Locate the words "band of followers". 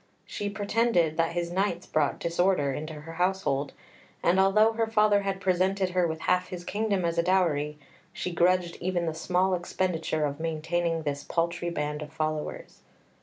11.69-12.81